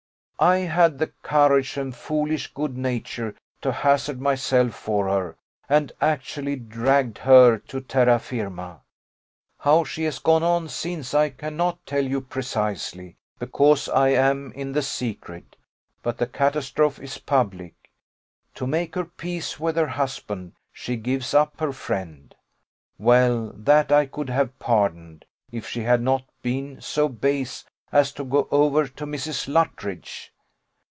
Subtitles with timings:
[0.43, 5.35] I had the courage and foolish good nature to hazard myself for her,
[5.69, 8.81] and actually dragged her to terra firma:
[9.59, 14.71] how she has gone on since I cannot tell you precisely, because I am in
[14.71, 15.57] the secret;
[16.01, 17.75] but the catastrophe is public:
[18.55, 22.33] to make her peace with her husband, she gives up her friend.
[22.97, 27.63] Well, that I could have pardoned, if she had not been so base
[27.93, 29.49] as to go over to Mrs.
[29.49, 30.29] Luttridge.